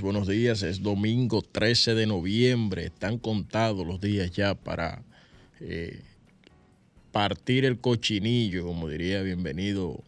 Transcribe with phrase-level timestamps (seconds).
[0.00, 0.62] buenos días.
[0.62, 2.86] Es domingo 13 de noviembre.
[2.86, 5.02] Están contados los días ya para
[5.60, 6.00] eh,
[7.12, 10.02] partir el cochinillo, como diría bienvenido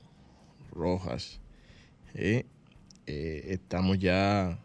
[0.73, 1.41] Rojas.
[2.15, 2.47] Eh,
[3.07, 4.59] eh, estamos ya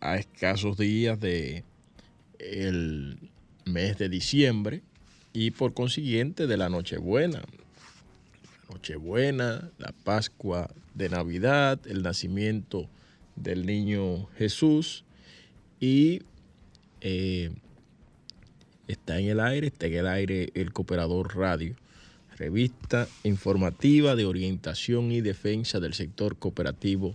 [0.00, 1.64] a escasos días de
[2.38, 3.18] el
[3.64, 4.82] mes de diciembre
[5.32, 7.42] y por consiguiente de la Nochebuena.
[8.70, 12.88] Nochebuena, la Pascua de Navidad, el nacimiento
[13.42, 15.04] del niño Jesús
[15.80, 16.22] y
[17.00, 17.50] eh,
[18.88, 21.76] está en el aire, está en el aire el Cooperador Radio,
[22.36, 27.14] revista informativa de orientación y defensa del sector cooperativo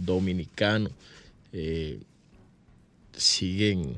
[0.00, 0.90] dominicano.
[1.52, 2.00] Eh,
[3.12, 3.96] siguen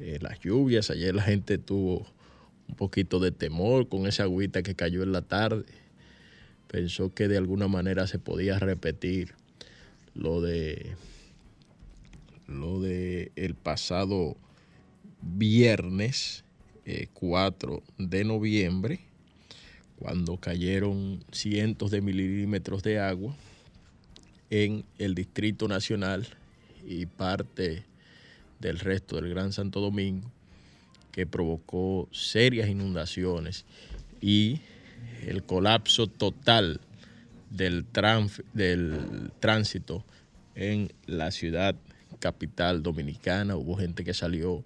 [0.00, 2.06] eh, las lluvias, ayer la gente tuvo
[2.68, 5.64] un poquito de temor con esa agüita que cayó en la tarde,
[6.68, 9.34] pensó que de alguna manera se podía repetir
[10.14, 10.96] lo de
[12.46, 14.36] lo de el pasado
[15.22, 16.44] viernes
[17.12, 19.00] 4 eh, de noviembre,
[19.98, 23.34] cuando cayeron cientos de milímetros de agua
[24.50, 26.26] en el Distrito Nacional
[26.86, 27.84] y parte
[28.58, 30.30] del resto del Gran Santo Domingo,
[31.12, 33.64] que provocó serias inundaciones
[34.20, 34.60] y
[35.26, 36.80] el colapso total
[37.52, 37.86] del,
[38.54, 40.04] del tránsito
[40.54, 41.76] en la ciudad
[42.18, 43.56] capital dominicana.
[43.56, 44.64] Hubo gente que salió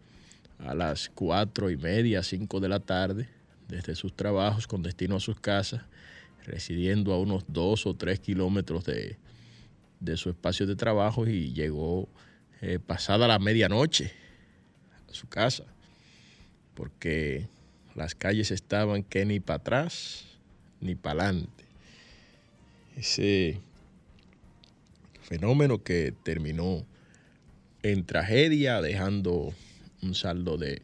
[0.58, 3.28] a las cuatro y media, cinco de la tarde,
[3.68, 5.82] desde sus trabajos con destino a sus casas,
[6.44, 9.16] residiendo a unos dos o tres kilómetros de,
[10.16, 12.08] su espacio de trabajo y llegó
[12.60, 14.12] eh, pasada la medianoche
[15.10, 15.64] a su casa,
[16.74, 17.48] porque
[17.96, 20.24] las calles estaban que ni para atrás
[20.80, 21.65] ni para adelante
[22.96, 23.60] ese
[25.22, 26.84] fenómeno que terminó
[27.82, 29.54] en tragedia, dejando
[30.02, 30.82] un saldo de,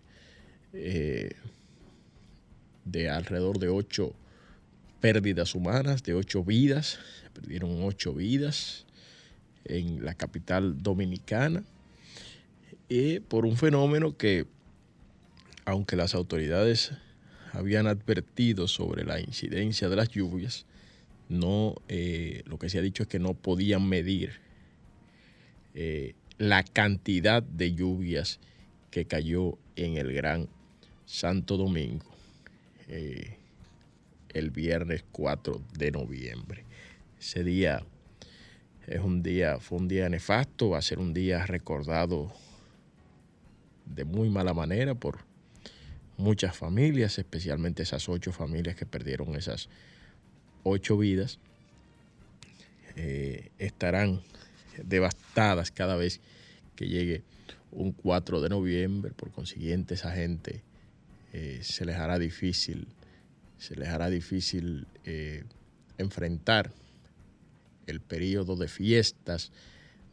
[0.72, 1.30] eh,
[2.84, 4.14] de alrededor de ocho
[5.00, 7.00] pérdidas humanas de ocho vidas,
[7.34, 8.86] perdieron ocho vidas
[9.64, 11.64] en la capital dominicana,
[13.28, 14.46] por un fenómeno que,
[15.64, 16.92] aunque las autoridades
[17.52, 20.66] habían advertido sobre la incidencia de las lluvias,
[21.32, 24.40] no, eh, lo que se ha dicho es que no podían medir
[25.74, 28.38] eh, la cantidad de lluvias
[28.90, 30.48] que cayó en el Gran
[31.06, 32.06] Santo Domingo
[32.88, 33.36] eh,
[34.30, 36.64] el viernes 4 de noviembre.
[37.18, 37.84] Ese día
[38.86, 42.32] es un día, fue un día nefasto, va a ser un día recordado
[43.86, 45.18] de muy mala manera por
[46.16, 49.68] muchas familias, especialmente esas ocho familias que perdieron esas
[50.62, 51.38] ocho vidas,
[52.96, 54.20] eh, estarán
[54.84, 56.20] devastadas cada vez
[56.76, 57.22] que llegue
[57.70, 59.12] un 4 de noviembre.
[59.12, 60.62] Por consiguiente, esa gente
[61.32, 62.86] eh, se les hará difícil,
[63.58, 65.44] se les hará difícil eh,
[65.98, 66.72] enfrentar
[67.86, 69.50] el periodo de fiestas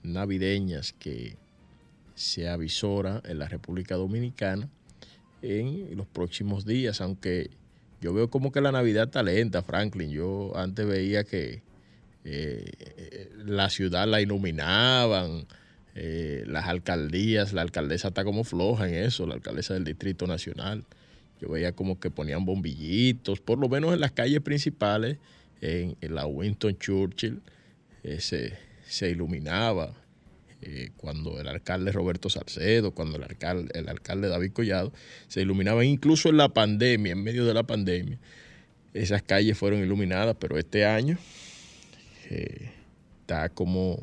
[0.03, 1.37] navideñas que
[2.15, 4.69] se avisora en la República Dominicana
[5.41, 7.49] en los próximos días, aunque
[8.01, 10.09] yo veo como que la Navidad está lenta, Franklin.
[10.09, 11.61] Yo antes veía que
[12.23, 15.45] eh, la ciudad la iluminaban,
[15.95, 20.85] eh, las alcaldías, la alcaldesa está como floja en eso, la alcaldesa del Distrito Nacional.
[21.41, 25.17] Yo veía como que ponían bombillitos, por lo menos en las calles principales,
[25.61, 27.41] en, la Winston Churchill,
[28.03, 28.57] eh, se,
[28.87, 29.93] se iluminaba
[30.61, 34.91] eh, cuando el alcalde Roberto Salcedo, cuando el alcalde, David Collado,
[35.29, 38.19] se iluminaban incluso en la pandemia, en medio de la pandemia.
[38.93, 41.17] Esas calles fueron iluminadas, pero este año
[42.29, 42.71] eh,
[43.21, 43.99] está como,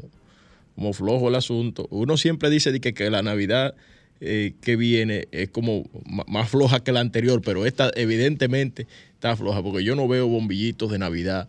[0.77, 1.89] como flojo el asunto.
[1.91, 3.75] Uno siempre dice que, que la Navidad
[4.23, 5.85] eh, que viene es como
[6.27, 10.91] más floja que la anterior, pero esta evidentemente está floja, porque yo no veo bombillitos
[10.91, 11.49] de Navidad,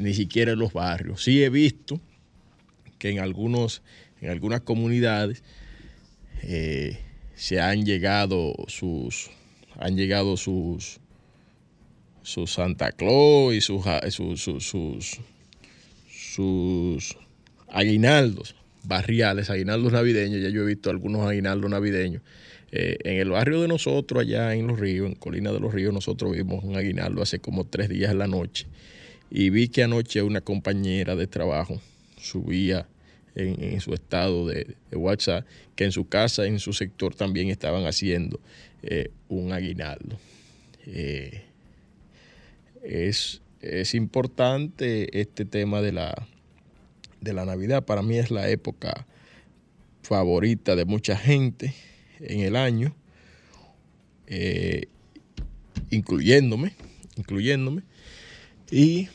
[0.00, 1.22] ni siquiera en los barrios.
[1.22, 2.00] Sí he visto
[2.98, 3.82] que en algunos
[4.20, 5.42] en algunas comunidades
[6.42, 6.98] eh,
[7.34, 9.30] se han llegado sus
[9.78, 11.00] han llegado sus
[12.28, 15.20] sus Santa Claus y sus, sus,
[16.10, 17.16] sus,
[17.68, 18.54] aguinaldos
[18.84, 22.22] barriales, aguinaldos navideños, ya yo he visto algunos aguinaldos navideños.
[22.70, 25.94] Eh, en el barrio de nosotros, allá en Los Ríos, en Colina de los Ríos,
[25.94, 28.66] nosotros vimos un aguinaldo hace como tres días en la noche.
[29.30, 31.80] Y vi que anoche una compañera de trabajo
[32.20, 32.86] subía
[33.38, 35.46] en, su estado de, WhatsApp,
[35.76, 38.40] que en su casa, en su sector también estaban haciendo
[38.82, 40.18] eh, un aguinaldo.
[40.86, 41.44] Eh,
[42.82, 43.40] es,
[43.94, 46.26] importante este tema de la,
[47.20, 47.84] de la Navidad.
[47.84, 49.06] Para mí es la época
[50.02, 51.74] favorita de mucha gente
[52.20, 52.94] en el año,
[54.26, 54.86] eh,
[55.90, 56.72] incluyéndome,
[57.16, 57.82] incluyéndome.
[58.70, 59.08] Y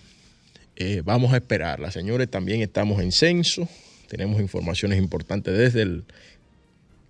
[1.04, 1.92] vamos a esperarla.
[1.92, 3.68] Señores, también estamos en censo.
[4.08, 6.04] Tenemos informaciones importantes desde el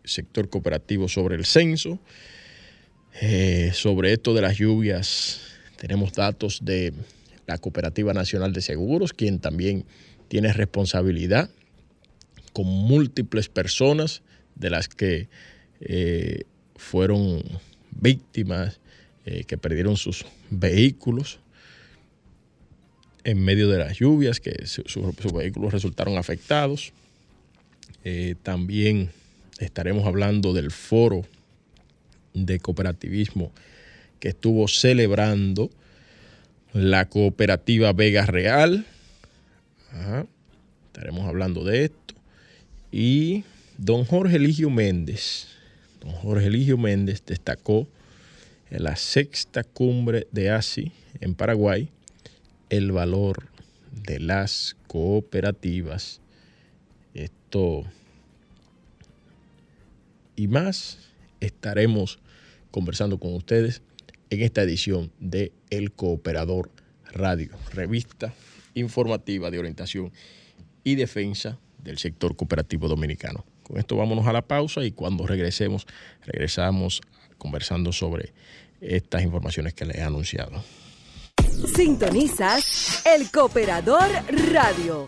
[0.03, 1.99] sector cooperativo sobre el censo.
[3.21, 5.41] Eh, sobre esto de las lluvias,
[5.77, 6.93] tenemos datos de
[7.45, 9.85] la Cooperativa Nacional de Seguros, quien también
[10.27, 11.49] tiene responsabilidad
[12.53, 14.21] con múltiples personas
[14.55, 15.27] de las que
[15.81, 16.43] eh,
[16.75, 17.43] fueron
[17.91, 18.79] víctimas,
[19.25, 21.39] eh, que perdieron sus vehículos
[23.23, 26.91] en medio de las lluvias, que sus vehículos resultaron afectados.
[28.03, 29.11] Eh, también
[29.59, 31.25] estaremos hablando del foro
[32.33, 33.51] de cooperativismo
[34.19, 35.69] que estuvo celebrando
[36.73, 38.85] la cooperativa Vega Real.
[40.87, 42.15] Estaremos hablando de esto.
[42.91, 43.43] Y
[43.77, 45.47] don Jorge Eligio Méndez,
[46.01, 47.87] don Jorge Eligio Méndez destacó
[48.69, 51.89] en la sexta cumbre de ASI en Paraguay
[52.73, 53.49] el valor
[53.91, 56.21] de las cooperativas.
[57.13, 57.83] Esto
[60.35, 60.97] y más
[61.39, 62.17] estaremos
[62.71, 63.83] conversando con ustedes
[64.31, 66.71] en esta edición de El Cooperador
[67.11, 68.33] Radio, revista
[68.73, 70.11] informativa de orientación
[70.83, 73.45] y defensa del sector cooperativo dominicano.
[73.61, 75.85] Con esto vámonos a la pausa y cuando regresemos,
[76.25, 77.01] regresamos
[77.37, 78.33] conversando sobre
[78.81, 80.63] estas informaciones que les he anunciado.
[81.75, 84.09] Sintonizas El Cooperador
[84.51, 85.07] Radio.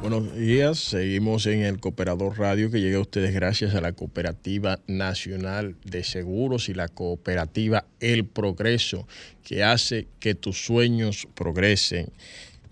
[0.00, 4.80] Buenos días, seguimos en el Cooperador Radio que llega a ustedes gracias a la Cooperativa
[4.86, 9.06] Nacional de Seguros y la Cooperativa El Progreso,
[9.44, 12.10] que hace que tus sueños progresen.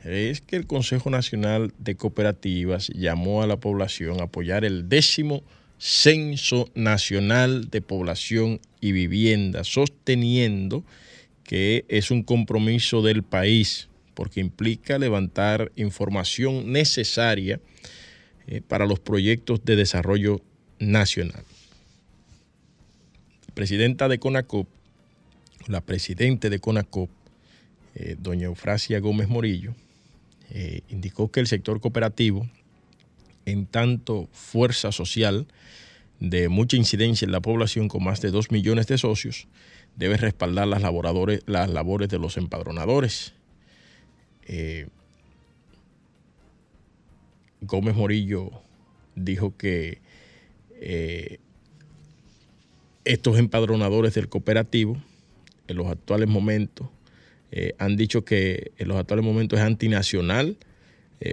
[0.05, 5.43] Es que el Consejo Nacional de Cooperativas llamó a la población a apoyar el décimo
[5.79, 10.83] Censo Nacional de Población y Vivienda, sosteniendo
[11.45, 17.61] que es un compromiso del país porque implica levantar información necesaria
[18.49, 20.41] eh, para los proyectos de desarrollo
[20.81, 21.45] nacional.
[23.47, 24.67] La presidenta de CONACOP,
[25.69, 27.09] la presidenta de CONACOP,
[27.95, 29.77] eh, doña Eufrasia Gómez Morillo,
[30.51, 32.45] eh, indicó que el sector cooperativo,
[33.47, 35.47] en tanto fuerza social
[36.19, 39.47] de mucha incidencia en la población con más de 2 millones de socios,
[39.95, 43.38] debe respaldar las labores de los empadronadores
[44.49, 44.87] eh,
[47.61, 48.51] Gómez Morillo
[49.15, 50.01] dijo que
[50.81, 51.39] eh,
[53.05, 54.97] estos empadronadores del cooperativo
[55.67, 56.89] en los actuales momentos
[57.51, 60.57] eh, han dicho que en los actuales momentos es antinacional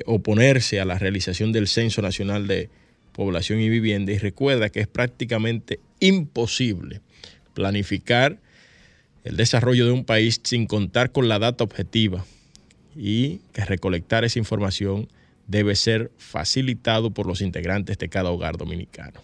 [0.07, 2.71] oponerse a la realización del Censo Nacional de
[3.11, 7.01] Población y Vivienda y recuerda que es prácticamente imposible
[7.53, 8.39] planificar
[9.23, 12.25] el desarrollo de un país sin contar con la data objetiva
[12.95, 15.09] y que recolectar esa información
[15.47, 19.21] debe ser facilitado por los integrantes de cada hogar dominicano.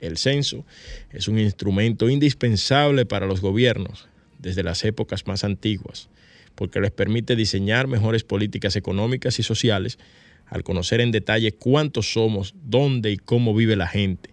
[0.00, 0.66] El censo
[1.10, 6.08] es un instrumento indispensable para los gobiernos desde las épocas más antiguas,
[6.54, 9.98] porque les permite diseñar mejores políticas económicas y sociales
[10.46, 14.30] al conocer en detalle cuántos somos, dónde y cómo vive la gente,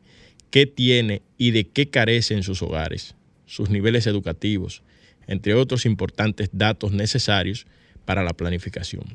[0.50, 4.84] qué tiene y de qué carece en sus hogares, sus niveles educativos,
[5.28, 7.66] entre otros importantes datos necesarios
[8.12, 9.06] para la planificación.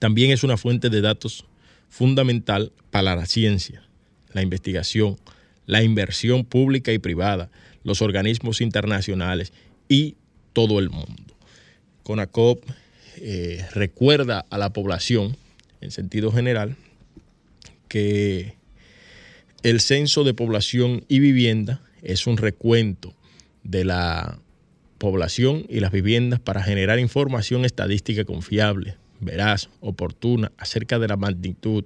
[0.00, 1.44] También es una fuente de datos
[1.88, 3.84] fundamental para la ciencia,
[4.32, 5.16] la investigación,
[5.66, 7.52] la inversión pública y privada,
[7.84, 9.52] los organismos internacionales
[9.88, 10.16] y
[10.52, 11.36] todo el mundo.
[12.02, 12.68] CONACOP
[13.18, 15.36] eh, recuerda a la población,
[15.80, 16.74] en sentido general,
[17.86, 18.56] que
[19.62, 23.14] el censo de población y vivienda es un recuento
[23.62, 24.40] de la
[25.04, 31.84] población y las viviendas para generar información estadística confiable, veraz, oportuna acerca de la magnitud,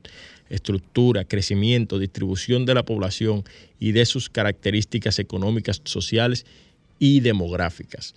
[0.48, 3.42] estructura, crecimiento, distribución de la población
[3.80, 6.46] y de sus características económicas, sociales
[7.00, 8.14] y demográficas.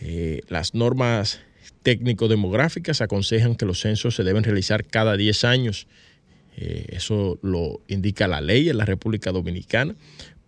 [0.00, 1.40] Eh, las normas
[1.82, 5.86] técnico-demográficas aconsejan que los censos se deben realizar cada 10 años.
[6.56, 9.94] Eh, eso lo indica la ley en la República Dominicana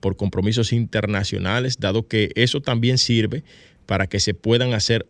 [0.01, 3.45] por compromisos internacionales, dado que eso también sirve
[3.87, 5.07] para que se puedan hacer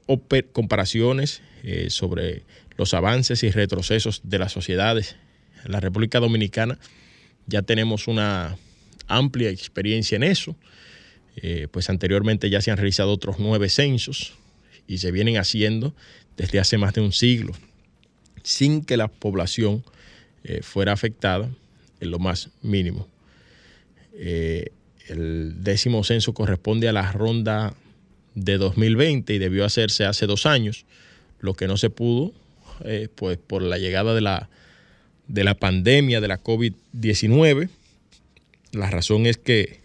[0.52, 2.42] comparaciones eh, sobre
[2.76, 5.16] los avances y retrocesos de las sociedades.
[5.64, 6.78] En la República Dominicana
[7.46, 8.56] ya tenemos una
[9.08, 10.56] amplia experiencia en eso,
[11.36, 14.34] eh, pues anteriormente ya se han realizado otros nueve censos
[14.86, 15.94] y se vienen haciendo
[16.36, 17.52] desde hace más de un siglo,
[18.42, 19.84] sin que la población
[20.44, 21.50] eh, fuera afectada
[22.00, 23.08] en lo más mínimo
[25.08, 27.74] el décimo censo corresponde a la ronda
[28.34, 30.84] de 2020 y debió hacerse hace dos años,
[31.40, 32.32] lo que no se pudo,
[32.84, 34.48] eh, pues por la llegada de la,
[35.28, 37.68] de la pandemia de la COVID-19.
[38.72, 39.80] La razón es que,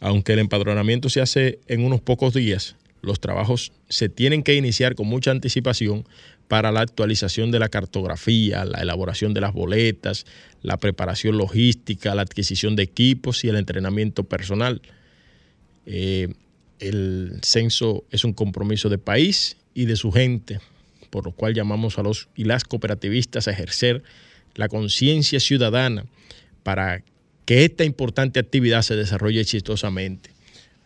[0.00, 4.94] aunque el empadronamiento se hace en unos pocos días, los trabajos se tienen que iniciar
[4.94, 6.04] con mucha anticipación
[6.48, 10.26] para la actualización de la cartografía, la elaboración de las boletas,
[10.62, 14.80] la preparación logística, la adquisición de equipos y el entrenamiento personal.
[15.86, 16.28] Eh,
[16.78, 20.60] el censo es un compromiso de país y de su gente,
[21.10, 24.02] por lo cual llamamos a los y las cooperativistas a ejercer
[24.54, 26.06] la conciencia ciudadana
[26.62, 27.02] para
[27.44, 30.30] que esta importante actividad se desarrolle exitosamente.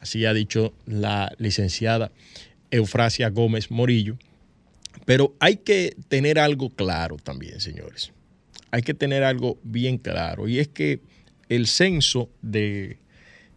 [0.00, 2.11] Así ha dicho la licenciada
[2.71, 4.17] Eufrasia Gómez Morillo
[5.04, 8.12] pero hay que tener algo claro también, señores.
[8.70, 10.49] Hay que tener algo bien claro.
[10.49, 11.00] Y es que
[11.49, 12.99] el censo de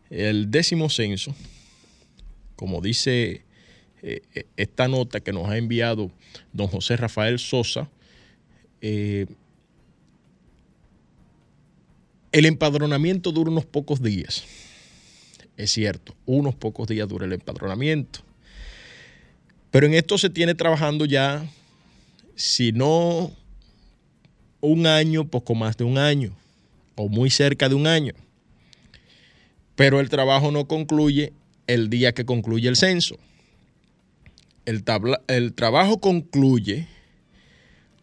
[0.09, 1.35] el décimo censo,
[2.55, 3.43] como dice
[4.01, 4.21] eh,
[4.57, 6.11] esta nota que nos ha enviado
[6.51, 7.89] don José Rafael Sosa,
[8.81, 9.27] eh,
[12.33, 14.43] El empadronamiento dura unos pocos días.
[15.55, 18.21] Es cierto, unos pocos días dura el empadronamiento.
[19.73, 21.49] Pero en esto se tiene trabajando ya,
[22.35, 23.31] si no
[24.61, 26.31] un año, poco más de un año,
[26.93, 28.13] o muy cerca de un año.
[29.75, 31.33] Pero el trabajo no concluye
[31.65, 33.17] el día que concluye el censo.
[34.65, 34.83] El,
[35.27, 36.87] el trabajo concluye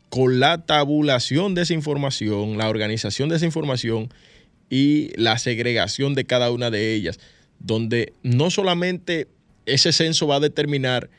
[0.09, 4.13] con la tabulación de esa información, la organización de esa información
[4.71, 7.21] y la segregación de cada una de ellas,
[7.61, 9.29] donde no solamente
[9.67, 11.11] ese censo va a determinar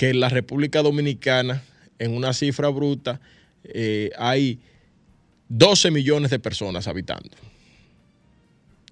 [0.00, 1.62] que en la República Dominicana,
[1.98, 3.20] en una cifra bruta,
[3.64, 4.58] eh, hay
[5.50, 7.36] 12 millones de personas habitando.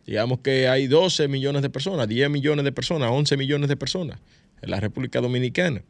[0.06, 4.20] Digamos que hay 12 millones de personas, 10 millones de personas, 11 millones de personas
[4.60, 5.82] en la República Dominicana.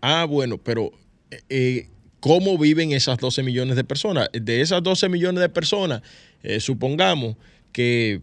[0.00, 0.92] Ah, bueno, pero
[1.48, 1.88] eh,
[2.20, 4.28] ¿cómo viven esas 12 millones de personas?
[4.32, 6.02] De esas 12 millones de personas,
[6.44, 7.34] eh, supongamos
[7.72, 8.20] que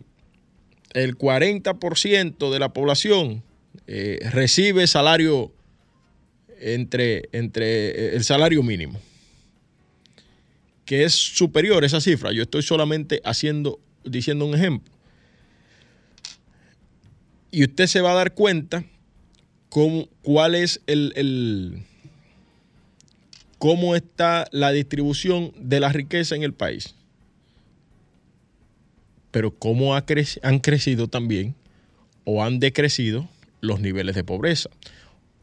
[0.94, 3.44] el 40% de la población
[3.88, 5.53] eh, recibe salario
[6.60, 9.00] entre, entre el salario mínimo,
[10.84, 12.34] que es superior a esa cifra.
[12.34, 14.94] Yo estoy solamente haciendo, diciendo un ejemplo.
[17.50, 18.84] Y usted se va a dar cuenta
[20.22, 21.84] cuál es el,
[23.58, 26.94] cómo está la distribución de la riqueza en el país.
[29.32, 31.56] Pero cómo han crecido también
[32.25, 33.29] o han decrecido
[33.62, 34.70] los niveles de pobreza.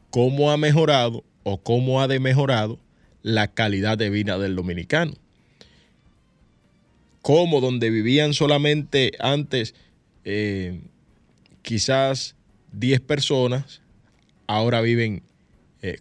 [0.09, 2.79] Cómo ha mejorado o cómo ha demejorado
[3.21, 5.13] la calidad de vida del dominicano.
[7.21, 9.73] Cómo donde vivían solamente antes
[10.23, 10.81] eh,
[11.61, 12.35] quizás
[12.73, 13.81] 10 personas,
[14.47, 15.23] ahora viven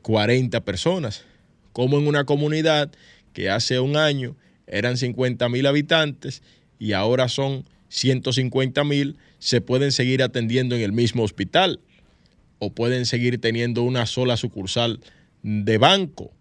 [0.02, 1.25] 40 eh, personas,
[1.73, 2.92] como en una comunidad
[3.33, 6.42] que hace un año eran 50 mil habitantes
[6.78, 11.80] y ahora son 150 mil, se pueden seguir atendiendo en el mismo hospital
[12.58, 15.00] o pueden seguir teniendo una sola sucursal
[15.42, 16.32] de banco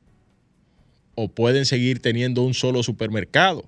[1.15, 3.65] o pueden seguir teniendo un solo supermercado.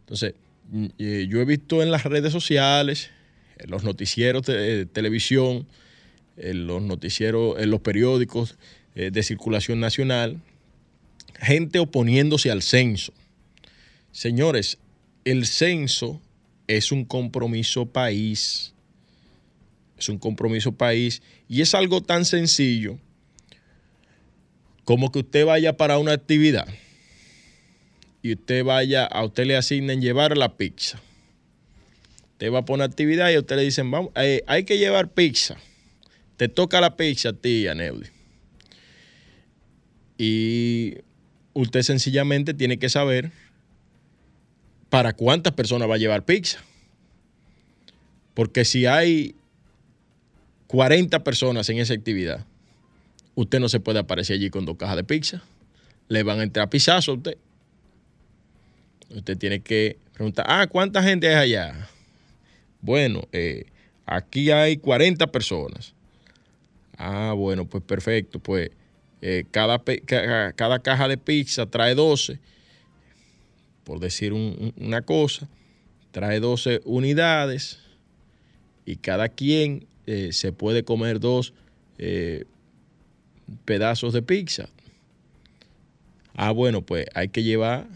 [0.00, 0.34] Entonces,
[0.70, 3.10] mm, eh, yo he visto en las redes sociales,
[3.58, 5.66] en los noticieros de televisión,
[6.36, 8.56] en los noticieros, en los periódicos
[8.94, 10.40] eh, de circulación nacional,
[11.40, 13.12] gente oponiéndose al censo.
[14.12, 14.78] Señores,
[15.24, 16.20] el censo
[16.66, 18.72] es un compromiso país.
[19.96, 22.98] Es un compromiso país y es algo tan sencillo
[24.84, 26.66] como que usted vaya para una actividad
[28.26, 31.00] y usted vaya, a usted le asignen llevar la pizza.
[32.32, 35.12] Usted va por una actividad y a usted le dicen, vamos, eh, hay que llevar
[35.12, 35.56] pizza.
[36.36, 38.08] Te toca la pizza a ti, Aneudi.
[40.18, 40.94] Y
[41.52, 43.30] usted sencillamente tiene que saber
[44.90, 46.58] para cuántas personas va a llevar pizza.
[48.34, 49.36] Porque si hay
[50.66, 52.44] 40 personas en esa actividad,
[53.34, 55.42] usted no se puede aparecer allí con dos cajas de pizza.
[56.08, 57.38] Le van a entrar pizzazos a usted.
[59.10, 61.88] Usted tiene que preguntar, ah, ¿cuánta gente hay allá?
[62.80, 63.66] Bueno, eh,
[64.04, 65.94] aquí hay 40 personas.
[66.96, 68.38] Ah, bueno, pues perfecto.
[68.38, 68.70] Pues
[69.20, 69.82] eh, cada,
[70.54, 72.38] cada, caja de pizza trae 12,
[73.84, 75.48] por decir una cosa,
[76.10, 77.78] trae 12 unidades
[78.84, 81.52] y cada quien eh, se puede comer dos
[81.98, 82.44] eh,
[83.64, 84.68] pedazos de pizza.
[86.34, 87.86] Ah, bueno, pues hay que llevar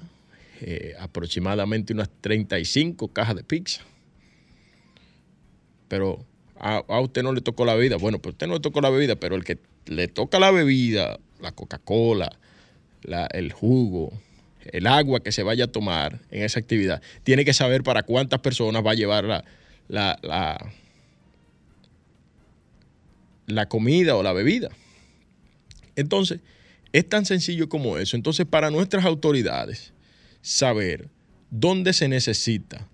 [0.98, 3.82] aproximadamente unas 35 cajas de pizza.
[5.88, 6.24] Pero
[6.60, 7.96] a, usted no le tocó la bebida.
[7.96, 11.18] Bueno, pues usted no le tocó la bebida, pero el que le toca la bebida,
[11.40, 12.30] la Coca-Cola,
[13.32, 14.12] el jugo,
[14.66, 18.40] el agua que se vaya a tomar en esa actividad, tiene que saber para cuántas
[18.40, 19.44] personas va a llevar la,
[19.88, 20.72] la
[23.66, 24.70] comida o la bebida.
[25.96, 26.40] Entonces,
[26.92, 28.16] es tan sencillo como eso.
[28.16, 29.92] Entonces, para nuestras autoridades,
[30.42, 31.08] saber
[31.50, 32.88] dónde se necesita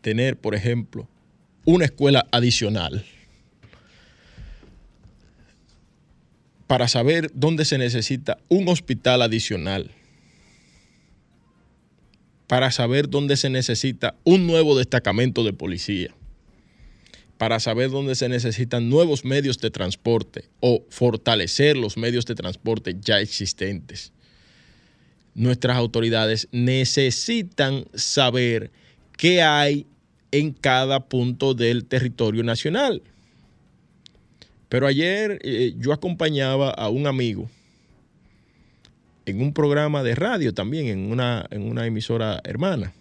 [0.00, 1.08] tener, por ejemplo,
[1.64, 3.04] una escuela adicional
[6.70, 9.90] para saber dónde se necesita un hospital adicional,
[12.46, 16.14] para saber dónde se necesita un nuevo destacamento de policía,
[17.40, 22.96] para saber dónde se necesitan nuevos medios de transporte o fortalecer los medios de transporte
[23.00, 24.12] ya existentes.
[25.34, 28.70] Nuestras autoridades necesitan saber
[29.16, 29.86] qué hay
[30.32, 33.00] en cada punto del territorio nacional.
[34.68, 37.48] Pero ayer eh, yo acompañaba a un amigo
[39.24, 42.92] en un programa de radio también, en una, en una emisora hermana.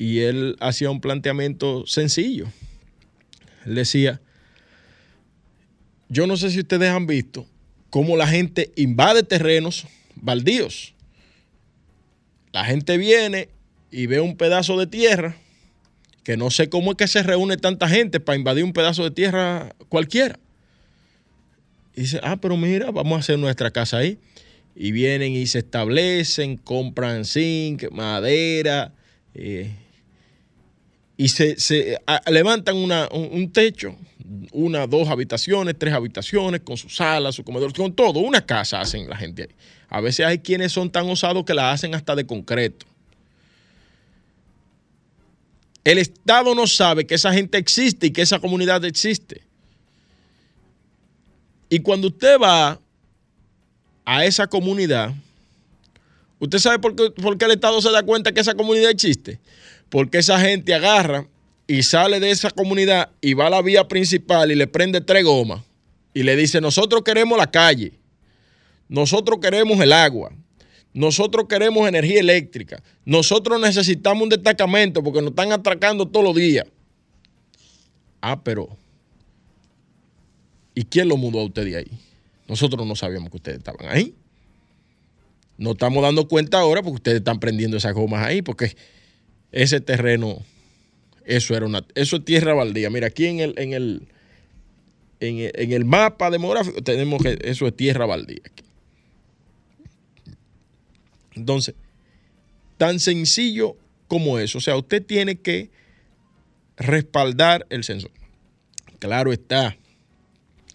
[0.00, 2.46] Y él hacía un planteamiento sencillo.
[3.66, 4.18] Él decía,
[6.08, 7.46] yo no sé si ustedes han visto
[7.90, 10.94] cómo la gente invade terrenos baldíos.
[12.52, 13.50] La gente viene
[13.90, 15.36] y ve un pedazo de tierra,
[16.24, 19.10] que no sé cómo es que se reúne tanta gente para invadir un pedazo de
[19.10, 20.38] tierra cualquiera.
[21.94, 24.16] Y dice, ah, pero mira, vamos a hacer nuestra casa ahí.
[24.74, 28.94] Y vienen y se establecen, compran zinc, madera,
[29.34, 29.74] eh,
[31.20, 33.94] y se, levantan un, techo,
[34.52, 39.06] una, dos habitaciones, tres habitaciones, con su sala, su comedor, con todo, una casa hacen
[39.06, 39.54] la gente ahí.
[39.90, 42.86] A veces hay quienes son tan osados que la hacen hasta de concreto.
[45.84, 49.42] El Estado no sabe que esa gente existe y que esa comunidad existe.
[51.68, 52.80] Y cuando usted va
[54.06, 55.12] a esa comunidad,
[56.38, 59.38] ¿usted sabe por qué, por qué el Estado se da cuenta que esa comunidad existe?
[59.90, 61.26] Porque esa gente agarra
[61.66, 65.24] y sale de esa comunidad y va a la vía principal y le prende tres
[65.24, 65.62] gomas
[66.14, 67.92] y le dice, nosotros queremos la calle.
[68.88, 70.32] Nosotros queremos el agua.
[70.92, 72.82] Nosotros queremos energía eléctrica.
[73.04, 76.66] Nosotros necesitamos un destacamento porque nos están atracando todos los días.
[78.20, 78.68] Ah, pero
[80.74, 81.90] ¿y quién lo mudó a usted de ahí?
[82.48, 84.14] Nosotros no sabíamos que ustedes estaban ahí.
[85.56, 88.76] Nos estamos dando cuenta ahora porque ustedes están prendiendo esas gomas ahí, porque
[89.52, 90.44] ese terreno,
[91.24, 92.90] eso era una, eso es tierra baldía.
[92.90, 94.08] Mira, aquí en el, en el,
[95.20, 98.40] en el, mapa demográfico tenemos que eso es tierra baldía.
[101.34, 101.74] Entonces,
[102.76, 103.76] tan sencillo
[104.08, 104.58] como eso.
[104.58, 105.70] O sea, usted tiene que
[106.76, 108.10] respaldar el censo.
[108.98, 109.76] Claro está,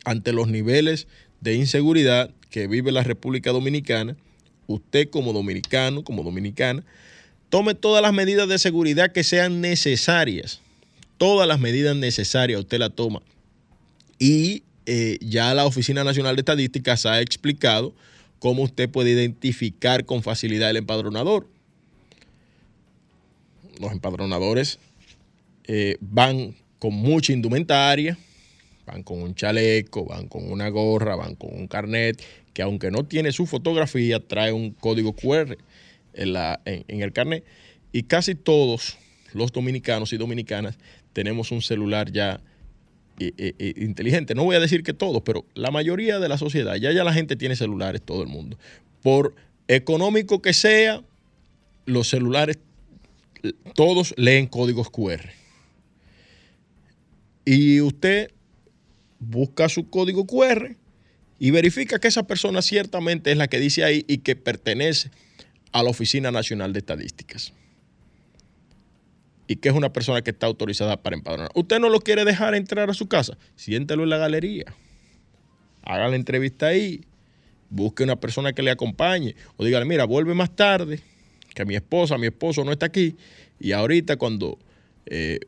[0.03, 1.07] ante los niveles
[1.41, 4.15] de inseguridad que vive la República Dominicana,
[4.67, 6.83] usted como dominicano, como dominicana,
[7.55, 10.59] tome todas las medidas de seguridad que sean necesarias.
[11.17, 13.21] Todas las medidas necesarias usted la toma.
[14.19, 17.95] Y eh, ya la Oficina Nacional de Estadísticas ha explicado
[18.39, 21.47] cómo usted puede identificar con facilidad el empadronador.
[23.79, 24.77] Los empadronadores
[25.63, 28.17] eh, van con mucha indumentaria,
[28.85, 32.21] van con un chaleco, van con una gorra, van con un carnet,
[32.53, 35.55] que aunque no tiene su fotografía, trae un código QR
[36.15, 37.43] en, el carnet.
[37.91, 38.97] Y casi todos
[39.33, 40.77] los dominicanos y dominicanas
[41.13, 42.41] tenemos un celular ya
[43.17, 44.35] inteligente.
[44.35, 47.13] No voy a decir que todos, pero la mayoría de la sociedad, ya, ya la
[47.13, 48.57] gente tiene celulares, todo el mundo.
[49.01, 49.35] Por
[49.67, 51.03] económico que sea,
[51.85, 52.59] los celulares,
[53.73, 55.29] todos leen códigos QR.
[57.45, 58.31] Y usted
[59.19, 60.75] busca su código QR
[61.39, 65.11] y verifica que esa persona ciertamente es la que dice ahí y que pertenece
[65.75, 67.51] a la Oficina Nacional de Estadísticas
[69.45, 71.51] y que es una persona que está autorizada para empadronar.
[71.53, 74.73] Usted no lo quiere dejar entrar a su casa, siéntelo en la galería.
[75.83, 77.01] Haga la entrevista ahí,
[77.69, 81.01] busque una persona que le acompañe o dígale, mira, vuelve más tarde,
[81.53, 83.17] que mi esposa, mi esposo no está aquí
[83.59, 84.57] y ahorita cuando
[85.07, 85.41] eh,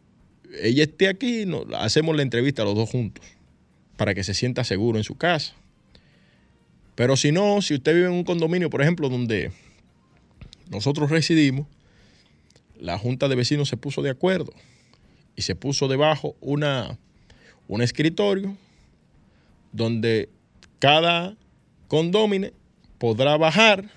[0.61, 3.23] ella esté aquí, hacemos la entrevista los dos juntos
[3.95, 5.53] para que se sienta seguro en su casa.
[6.95, 9.53] Pero si no, si usted vive en un condominio, por ejemplo, donde
[10.69, 11.67] nosotros residimos,
[12.79, 14.53] la Junta de Vecinos se puso de acuerdo
[15.35, 16.97] y se puso debajo una,
[17.67, 18.55] un escritorio
[19.71, 20.29] donde
[20.79, 21.35] cada
[21.87, 22.53] condómine
[22.97, 23.89] podrá bajar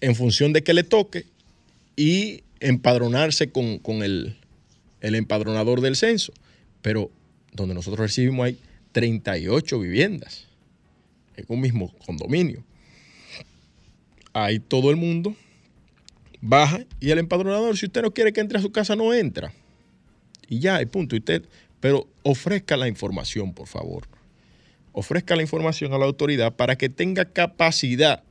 [0.00, 1.26] en función de que le toque
[1.96, 4.36] y empadronarse con, el,
[5.00, 6.32] el, empadronador del censo.
[6.82, 7.10] Pero
[7.52, 8.58] donde nosotros recibimos hay
[8.92, 10.46] 38 viviendas
[11.36, 12.64] en un mismo condominio.
[14.32, 15.34] Hay todo el mundo
[16.40, 19.52] baja y el empadronador, si usted no quiere que entre a su casa, no entra.
[20.48, 21.16] Y ya, y punto.
[21.16, 21.44] usted,
[21.80, 24.08] pero ofrezca la información, por favor.
[24.92, 28.22] Ofrezca la información a la autoridad para que tenga capacidad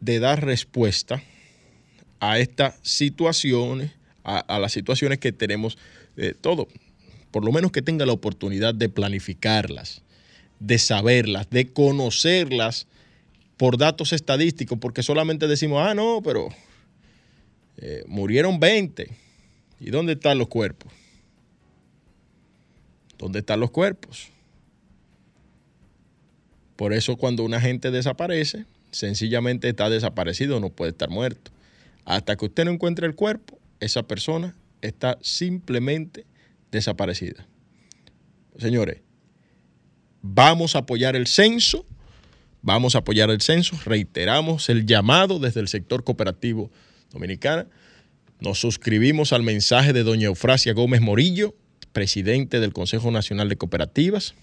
[0.00, 1.22] de dar respuesta
[2.20, 3.92] a estas situaciones,
[4.22, 5.76] a, las situaciones que tenemos
[6.16, 6.68] eh, todo.
[7.30, 10.02] Por lo menos que tenga la oportunidad de planificarlas,
[10.60, 12.86] de saberlas, de conocerlas
[13.56, 16.48] por datos estadísticos, porque solamente decimos, ah, no, pero
[17.78, 19.08] eh, murieron 20.
[19.80, 20.92] ¿Y dónde están los cuerpos?
[23.18, 24.28] ¿Dónde están los cuerpos?
[26.76, 31.50] Por eso cuando una gente desaparece, sencillamente está desaparecido, no puede estar muerto.
[32.04, 36.26] Hasta que usted no encuentre el cuerpo, esa persona está simplemente
[36.70, 37.46] desaparecida.
[38.58, 39.00] Señores,
[40.22, 41.84] vamos a apoyar el censo,
[42.66, 46.72] vamos a apoyar el censo, reiteramos el llamado desde el sector cooperativo
[47.12, 47.66] dominicano.
[48.40, 51.54] Nos suscribimos al mensaje de doña Eufrasia Gómez Morillo,
[51.92, 54.34] presidente del Consejo Nacional de Cooperativas.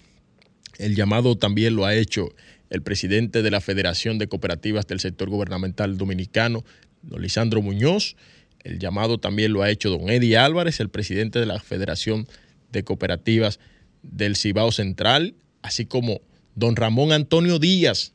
[0.78, 2.30] El llamado también lo ha hecho
[2.70, 6.64] el presidente de la Federación de Cooperativas del Sector Gubernamental Dominicano,
[7.02, 8.16] don Lisandro Muñoz.
[8.60, 12.26] El llamado también lo ha hecho don Eddie Álvarez, el presidente de la Federación
[12.72, 13.60] de Cooperativas
[14.02, 16.22] del Cibao Central, así como
[16.54, 18.13] don Ramón Antonio Díaz,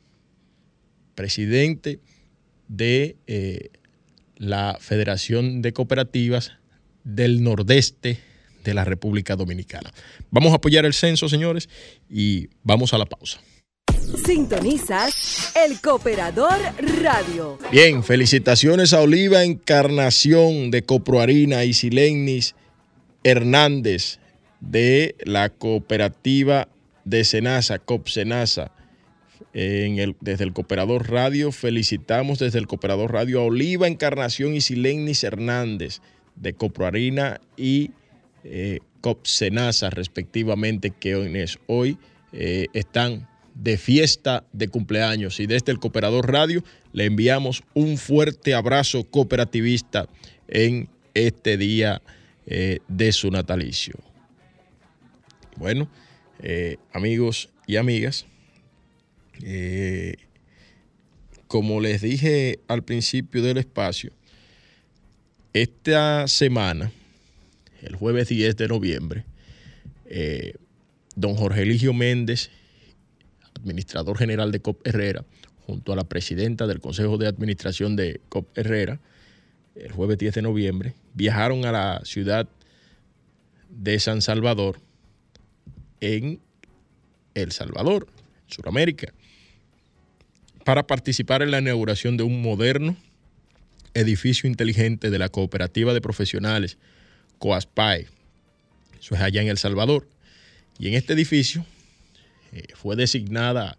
[1.20, 2.00] presidente
[2.66, 3.68] de eh,
[4.36, 6.52] la Federación de Cooperativas
[7.04, 8.18] del Nordeste
[8.64, 9.92] de la República Dominicana.
[10.30, 11.68] Vamos a apoyar el censo, señores,
[12.08, 13.38] y vamos a la pausa.
[14.24, 16.58] Sintonizas el Cooperador
[17.02, 17.58] Radio.
[17.70, 22.54] Bien, felicitaciones a Oliva Encarnación de Coproarina y Silenis
[23.24, 24.20] Hernández
[24.60, 26.68] de la cooperativa
[27.04, 28.72] de Senasa, COPSENASA.
[29.52, 34.60] En el, desde el Cooperador Radio felicitamos desde el Cooperador Radio a Oliva Encarnación y
[34.60, 36.00] Silenis Hernández
[36.36, 37.90] de Coproarina y
[38.44, 41.14] eh, COPSENASA respectivamente que
[41.66, 41.98] hoy,
[42.32, 48.54] eh, están de fiesta de cumpleaños y desde el Cooperador Radio le enviamos un fuerte
[48.54, 50.08] abrazo cooperativista
[50.48, 52.02] en este día
[52.46, 53.94] eh, de su natalicio.
[55.56, 55.88] Bueno,
[56.42, 58.26] eh, amigos y amigas,
[59.42, 60.16] eh,
[61.46, 64.12] como les dije al principio del espacio,
[65.52, 66.92] esta semana,
[67.82, 69.24] el jueves 10 de noviembre,
[71.16, 72.50] don Jorge Eligio Méndez
[73.60, 75.24] administrador general de COP Herrera,
[75.66, 79.00] junto a la presidenta del Consejo de Administración de COP Herrera,
[79.74, 82.48] el jueves 10 de noviembre, viajaron a la ciudad
[83.68, 84.80] de San Salvador,
[86.00, 86.40] en
[87.34, 88.08] El Salvador,
[88.46, 89.12] Sudamérica,
[90.64, 92.96] para participar en la inauguración de un moderno
[93.94, 96.78] edificio inteligente de la cooperativa de profesionales
[97.38, 98.08] COASPAE.
[99.00, 100.08] Eso es allá en El Salvador.
[100.78, 101.64] Y en este edificio
[102.52, 103.78] eh, fue designada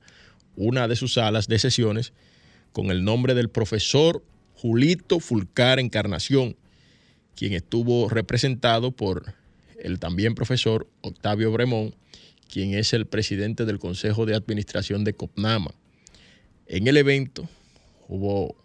[0.56, 2.14] una de sus salas de sesiones
[2.74, 4.24] con el nombre del profesor
[4.56, 6.56] Julito Fulcar Encarnación,
[7.36, 9.34] quien estuvo representado por
[9.80, 11.96] el también profesor Octavio Bremón,
[12.52, 15.72] quien es el presidente del Consejo de Administración de COPNAMA.
[16.74, 17.50] En el evento
[18.08, 18.56] hubo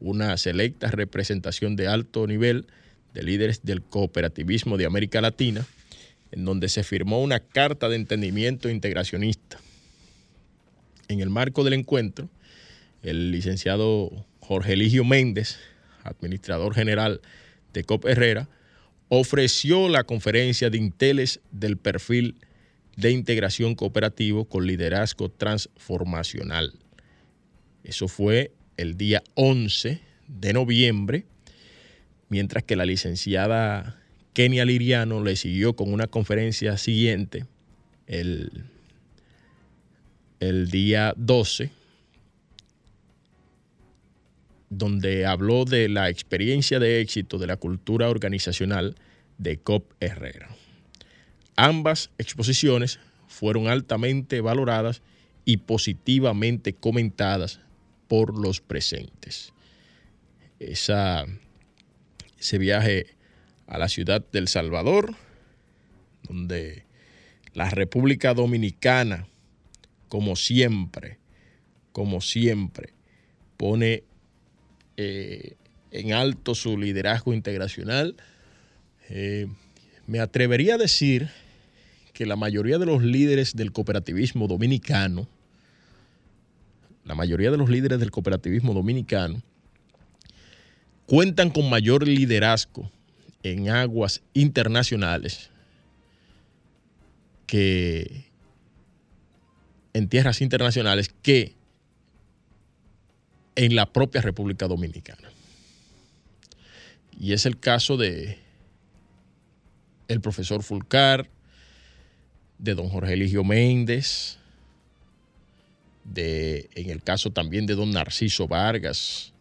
[0.00, 2.66] una selecta representación de alto nivel
[3.14, 5.64] de líderes del cooperativismo de América Latina,
[6.32, 9.60] en donde se firmó una carta de entendimiento integracionista.
[11.06, 12.28] En el marco del encuentro,
[13.04, 15.60] el licenciado Jorge Eligio Méndez,
[16.02, 17.20] administrador general
[17.72, 18.48] de COP Herrera,
[19.08, 22.38] ofreció la conferencia de Inteles del perfil
[22.96, 26.81] de integración cooperativo con liderazgo transformacional.
[27.84, 31.24] Eso fue el día 11 de noviembre,
[32.28, 37.44] mientras que la licenciada Kenia Liriano le siguió con una conferencia siguiente
[38.06, 38.64] el,
[40.40, 41.70] el día 12,
[44.70, 48.94] donde habló de la experiencia de éxito de la cultura organizacional
[49.36, 50.48] de COP Herrera.
[51.56, 55.02] Ambas exposiciones fueron altamente valoradas
[55.44, 57.60] y positivamente comentadas
[58.12, 59.54] por los presentes.
[60.58, 61.24] Esa,
[62.38, 63.06] ese viaje
[63.66, 65.14] a la ciudad del Salvador,
[66.24, 66.84] donde
[67.54, 69.28] la República Dominicana,
[70.10, 71.20] como siempre,
[71.92, 72.92] como siempre,
[73.56, 74.04] pone
[74.98, 75.56] eh,
[75.90, 78.16] en alto su liderazgo integracional.
[79.08, 79.46] Eh,
[80.06, 81.30] me atrevería a decir
[82.12, 85.28] que la mayoría de los líderes del cooperativismo dominicano,
[87.04, 89.42] la mayoría de los líderes del cooperativismo dominicano,
[91.06, 92.90] cuentan con mayor liderazgo
[93.42, 95.50] en aguas internacionales
[97.46, 98.30] que
[99.92, 101.54] en tierras internacionales que
[103.56, 105.28] en la propia República Dominicana.
[107.18, 108.38] Y es el caso de
[110.08, 111.28] el profesor Fulcar,
[112.58, 114.38] de don Jorge Eligio Méndez,
[116.04, 119.32] de, en el caso también de don Narciso Vargas,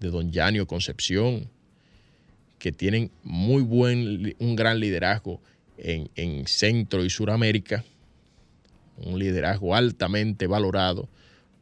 [0.00, 1.48] de don Yanio Concepción,
[2.58, 5.40] que tienen muy buen, un gran liderazgo
[5.78, 7.84] en, Centro y Suramérica,
[8.98, 11.08] un liderazgo altamente valorado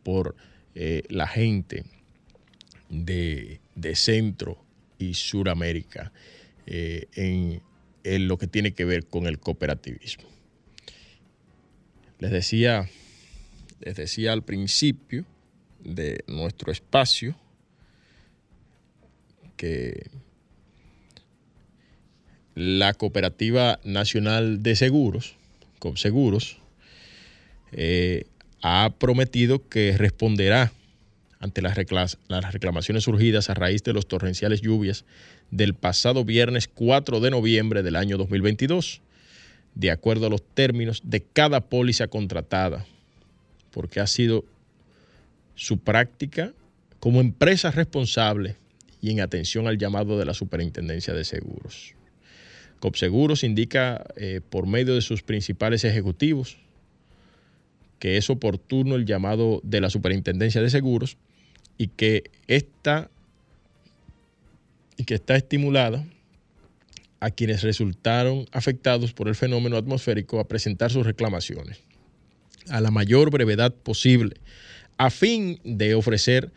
[0.02, 0.34] por
[0.74, 1.84] eh, la gente
[2.88, 3.60] de,
[3.94, 4.58] Centro
[4.98, 6.12] y Suramérica
[6.66, 7.62] eh, en,
[8.02, 10.24] en lo que tiene que ver con el cooperativismo.
[12.18, 12.88] les decía,
[13.80, 15.24] les decía al principio
[15.80, 17.36] de nuestro espacio
[19.56, 20.10] que
[22.54, 25.36] la Cooperativa Nacional de Seguros,
[25.78, 26.58] COPSEGUROS,
[27.72, 28.24] eh,
[28.62, 30.72] ha prometido que responderá
[31.40, 35.04] ante las, reclamaciones surgidas a raíz de los torrenciales lluvias
[35.50, 39.02] del pasado viernes 4 de noviembre del año 2022,
[39.74, 42.84] de acuerdo a los términos de cada póliza contratada,
[43.70, 44.44] porque ha sido
[45.54, 46.52] su práctica
[47.00, 48.56] como empresa responsable
[49.00, 51.94] y en atención al llamado de la Superintendencia de Seguros.
[52.80, 56.58] COPSEGUROS indica eh, por medio de sus principales ejecutivos
[57.98, 61.16] que es oportuno el llamado de la Superintendencia de Seguros
[61.76, 63.10] y que está,
[64.96, 66.06] y que está estimulada
[67.20, 71.87] a quienes resultaron afectados por el fenómeno atmosférico a presentar sus reclamaciones
[72.70, 74.36] a la mayor brevedad posible
[74.98, 76.52] a fin de ofrecer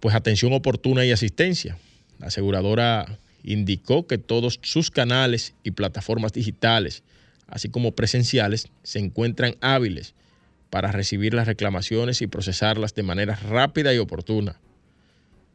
[0.00, 1.76] pues atención oportuna y asistencia.
[2.18, 7.02] La aseguradora indicó que todos sus canales y plataformas digitales,
[7.48, 10.14] así como presenciales, se encuentran hábiles
[10.70, 14.60] para recibir las reclamaciones y procesarlas de manera rápida y oportuna,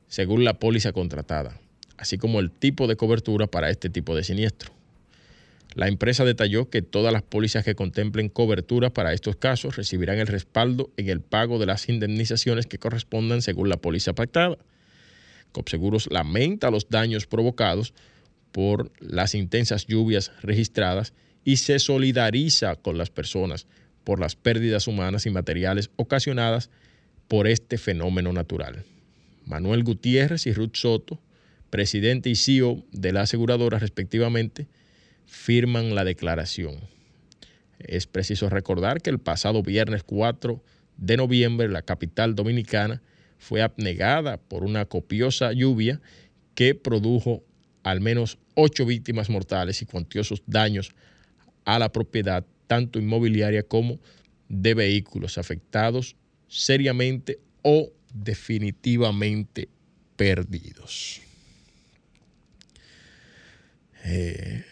[0.08, 1.60] según la póliza contratada,
[1.98, 4.74] así como el tipo de cobertura para este tipo de siniestro.
[5.74, 10.28] La empresa detalló que todas las pólizas que contemplen cobertura para estos casos recibirán el
[10.28, 14.58] respaldo en el pago de las indemnizaciones que correspondan según la póliza pactada.
[15.54, 17.94] Copseguros lamenta los daños provocados
[18.52, 21.14] por las intensas lluvias registradas
[21.46, 23.66] y se solidariza con las personas
[24.04, 26.70] por las pérdidas humanas y materiales ocasionadas
[27.28, 28.84] por este fenómeno natural.
[29.46, 31.20] Manuel Gutiérrez y Ruth Soto,
[31.70, 34.68] presidente y CEO de la aseguradora respectivamente,
[35.32, 36.76] firman la declaración.
[37.80, 40.62] Es preciso recordar que el pasado viernes 4
[40.98, 43.02] de noviembre la capital dominicana
[43.38, 46.02] fue abnegada por una copiosa lluvia
[46.54, 47.44] que produjo
[47.82, 50.92] al menos ocho víctimas mortales y cuantiosos daños
[51.64, 54.00] a la propiedad, tanto inmobiliaria como
[54.50, 56.18] de vehículos afectados
[56.50, 59.70] seriamente o definitivamente
[60.18, 61.22] perdidos.
[64.04, 64.66] Eh,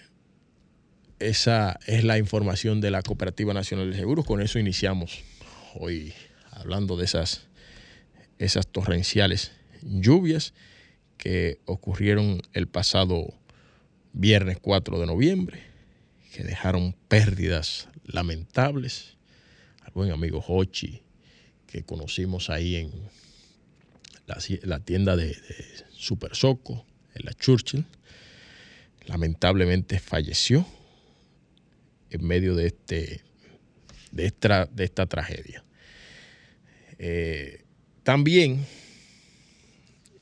[1.20, 4.26] esa es la información de la Cooperativa Nacional de Seguros.
[4.26, 5.24] Con eso iniciamos
[5.76, 6.14] hoy
[6.52, 7.50] hablando de esas
[8.40, 9.52] esas torrenciales
[9.82, 10.54] lluvias
[11.18, 13.34] que ocurrieron el pasado
[14.14, 15.62] viernes 4 de noviembre,
[16.32, 19.18] que dejaron pérdidas lamentables.
[19.82, 21.02] Al buen amigo Hochi,
[21.68, 22.92] que conocimos ahí en
[24.64, 25.36] la, tienda de,
[25.92, 27.86] Super Soco, en la Churchill,
[29.06, 30.66] lamentablemente falleció
[32.10, 33.22] en medio de, este,
[34.12, 35.64] de, esta, tragedia.
[36.98, 37.64] Eh,
[38.04, 38.66] también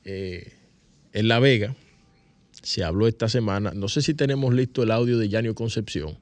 [0.04, 0.52] eh,
[1.12, 1.74] en La Vega
[2.62, 6.18] se habló esta semana, no sé si tenemos listo el audio de Yanio Concepción,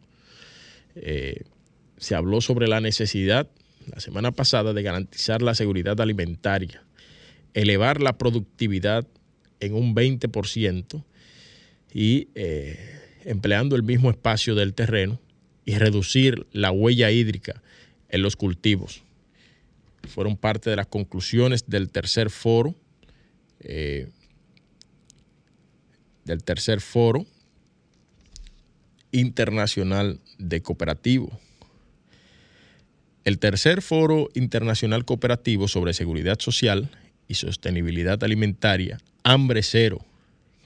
[0.94, 1.42] eh,
[1.98, 3.48] se habló sobre la necesidad
[3.92, 6.82] la semana pasada de garantizar la seguridad alimentaria,
[7.54, 9.06] elevar la productividad
[9.60, 11.04] en un 20%
[11.94, 12.28] y
[13.24, 15.20] empleando el mismo espacio del terreno
[15.66, 17.62] y reducir la huella hídrica
[18.08, 19.02] en los cultivos
[20.06, 22.74] fueron parte de las conclusiones del tercer foro,
[23.60, 24.08] eh,
[26.24, 27.26] del tercer foro
[29.12, 31.38] internacional de cooperativo.
[33.24, 36.90] El tercer foro internacional cooperativo sobre seguridad social
[37.28, 40.04] y sostenibilidad alimentaria, Hambre Cero,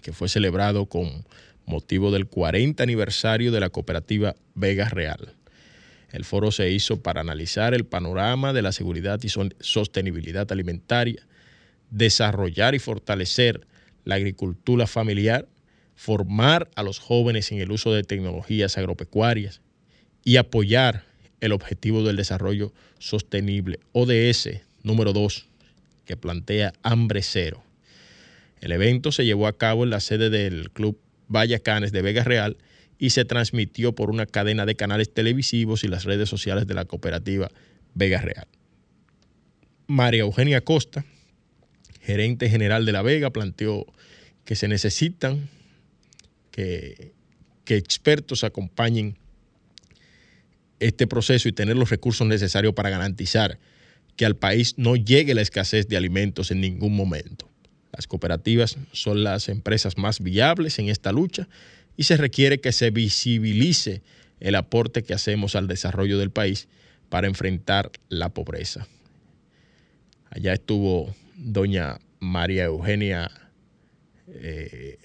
[0.02, 1.24] que fue celebrado con
[1.70, 5.34] motivo del 40 aniversario de la cooperativa Vega Real
[6.12, 11.26] el foro se hizo para analizar el panorama de la seguridad y sostenibilidad alimentaria,
[11.90, 13.66] desarrollar y fortalecer
[14.04, 15.46] la agricultura familiar,
[15.94, 19.60] formar a los jóvenes en el uso de tecnologías agropecuarias
[20.24, 21.04] y apoyar
[21.40, 24.48] el objetivo del desarrollo sostenible, ODS
[24.82, 25.46] número 2,
[26.04, 27.62] que plantea hambre cero.
[28.60, 30.98] El evento se llevó a cabo en la sede del Club
[31.30, 32.58] Vallacanes de Vega Real
[32.98, 36.84] y se transmitió por una cadena de canales televisivos y las redes sociales de la
[36.84, 37.50] cooperativa
[37.94, 38.46] Vega Real.
[39.86, 41.04] María Eugenia Costa,
[42.02, 43.86] gerente general de la Vega, planteó
[44.44, 45.48] que se necesitan
[46.50, 47.12] que,
[47.64, 49.16] que expertos acompañen
[50.78, 53.58] este proceso y tener los recursos necesarios para garantizar
[54.16, 57.49] que al país no llegue la escasez de alimentos en ningún momento.
[57.92, 61.48] Las cooperativas son las empresas más viables en esta lucha
[61.96, 64.02] y se requiere que se visibilice
[64.38, 66.68] el aporte que hacemos al desarrollo del país
[67.08, 68.86] para enfrentar la pobreza.
[70.30, 73.30] Allá estuvo doña María Eugenia,
[74.28, 74.98] eh,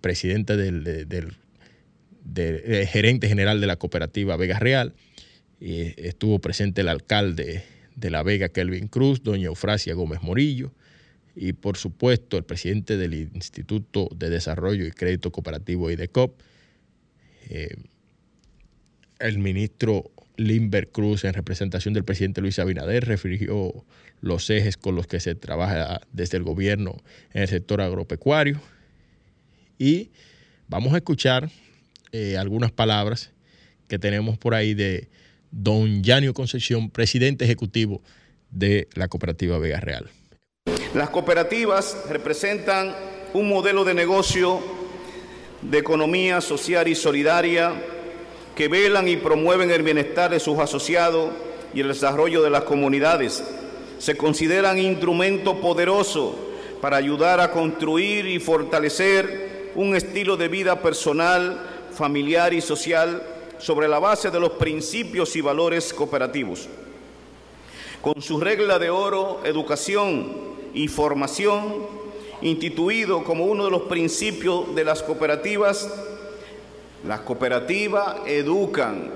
[0.00, 0.84] presidenta del,
[2.36, 4.94] eh, gerente general de la cooperativa Vega Real,
[5.58, 7.64] y estuvo presente el alcalde
[7.94, 10.72] de La Vega, Kelvin Cruz, doña Eufrasia Gómez Morillo,
[11.36, 16.40] y por supuesto el presidente del Instituto de Desarrollo y Crédito Cooperativo IDECOP,
[17.50, 17.76] eh,
[19.18, 23.84] el ministro Limber Cruz, en representación del presidente Luis Abinader, refirió
[24.20, 26.96] los ejes con los que se trabaja desde el gobierno
[27.32, 28.60] en el sector agropecuario.
[29.78, 30.10] Y
[30.68, 31.50] vamos a escuchar
[32.12, 33.30] eh, algunas palabras
[33.88, 35.08] que tenemos por ahí de
[35.50, 38.02] don Yanio Concepción, presidente ejecutivo
[38.50, 40.10] de la cooperativa Vega Real.
[40.96, 42.96] Las cooperativas representan
[43.34, 44.60] un modelo de negocio
[45.60, 47.74] de economía social y solidaria
[48.54, 51.32] que velan y promueven el bienestar de sus asociados
[51.74, 53.44] y el desarrollo de las comunidades.
[53.98, 56.34] Se consideran instrumento poderoso
[56.80, 61.60] para ayudar a construir y fortalecer un estilo de vida personal,
[61.92, 63.22] familiar y social
[63.58, 66.70] sobre la base de los principios y valores cooperativos.
[68.00, 71.86] Con su regla de oro, educación y formación,
[72.42, 75.88] instituido como uno de los principios de las cooperativas,
[77.06, 79.10] las cooperativas educan.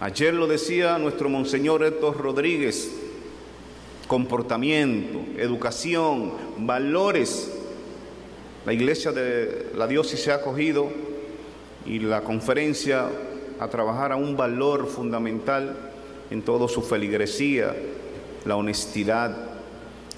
[0.00, 2.90] Ayer lo decía nuestro Monseñor Héctor Rodríguez,
[4.06, 7.50] comportamiento, educación, valores.
[8.66, 10.88] La iglesia de la diócesis se ha acogido
[11.86, 13.08] y la conferencia
[13.58, 15.76] a trabajar a un valor fundamental
[16.30, 17.74] en toda su feligresía,
[18.44, 19.51] la honestidad,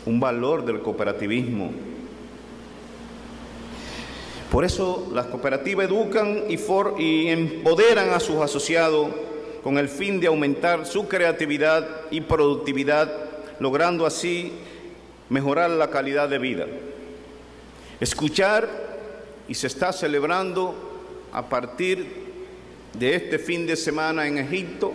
[0.06, 1.72] un valor del cooperativismo,
[4.54, 9.08] por eso las cooperativas educan y, empoderan a sus asociados
[9.64, 13.12] con el fin de aumentar su creatividad y productividad,
[13.58, 14.52] logrando así
[15.28, 16.66] mejorar la calidad de vida.
[17.98, 18.68] Escuchar
[19.48, 20.72] y se está celebrando
[21.32, 22.06] a partir
[22.92, 24.92] de este fin de semana en Egipto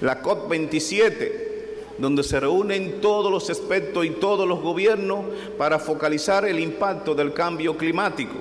[0.00, 1.51] la COP27,
[1.98, 5.24] donde se reúnen todos los expertos y todos los gobiernos
[5.58, 8.34] para focalizar el impacto del cambio climático.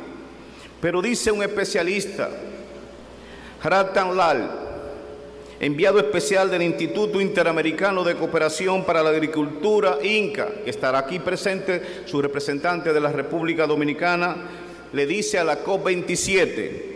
[0.79, 2.29] Pero dice un especialista,
[3.63, 4.51] Ratan Lal,
[5.59, 12.03] enviado especial del Instituto Interamericano de Cooperación para la Agricultura, INCA, que estará aquí presente,
[12.05, 14.35] su representante de la República Dominicana,
[14.91, 16.91] le dice a la COP27,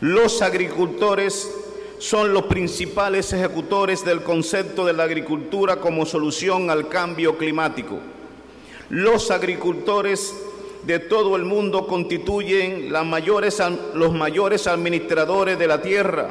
[0.00, 1.50] los agricultores
[1.98, 7.98] son los principales ejecutores del concepto de la agricultura como solución al cambio climático.
[8.88, 10.34] Los agricultores
[10.84, 16.30] de todo el mundo constituyen los mayores administradores de la tierra.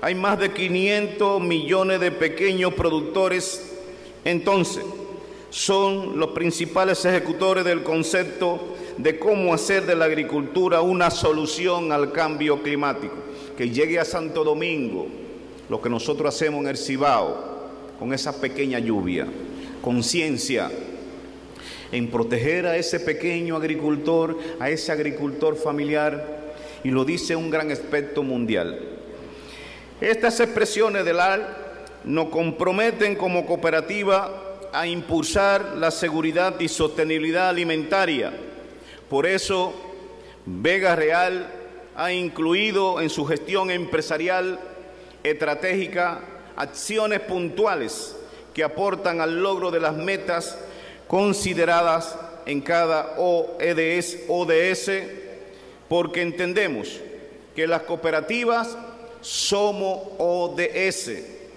[0.00, 3.76] Hay más de 500 millones de pequeños productores.
[4.24, 4.84] Entonces,
[5.50, 12.10] son los principales ejecutores del concepto de cómo hacer de la agricultura una solución al
[12.10, 13.14] cambio climático.
[13.58, 15.08] Que llegue a Santo Domingo
[15.68, 17.58] lo que nosotros hacemos en el Cibao,
[17.98, 19.26] con esa pequeña lluvia.
[19.82, 20.70] Conciencia,
[21.90, 26.54] en proteger a ese pequeño agricultor, a ese agricultor familiar,
[26.84, 28.78] y lo dice un gran experto mundial.
[30.00, 31.48] Estas expresiones del AL
[32.04, 38.32] nos comprometen como cooperativa a impulsar la seguridad y sostenibilidad alimentaria.
[39.10, 39.74] Por eso,
[40.46, 41.57] Vega Real
[41.98, 44.60] ha incluido en su gestión empresarial
[45.24, 46.20] estratégica
[46.54, 48.14] acciones puntuales
[48.54, 50.56] que aportan al logro de las metas
[51.08, 54.90] consideradas en cada OEDS, ODS,
[55.88, 57.00] porque entendemos
[57.56, 58.78] que las cooperativas
[59.20, 61.10] somos ODS.